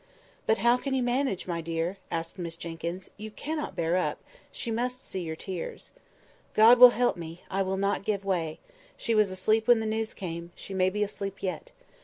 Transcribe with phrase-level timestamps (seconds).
[0.47, 4.17] "But how can you manage, my dear?" asked Miss Jenkyns; "you cannot bear up,
[4.51, 5.91] she must see your tears."
[6.55, 10.73] "God will help me—I will not give way—she was asleep when the news came; she
[10.73, 11.69] may be asleep yet.